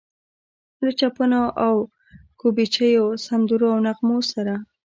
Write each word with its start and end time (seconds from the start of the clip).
له 0.83 0.91
چپنو 0.99 1.43
او 1.65 1.75
ګوبیچو، 2.39 3.05
سندرو 3.25 3.67
او 3.73 3.79
نغمو 3.85 4.17
څخه. 4.31 4.55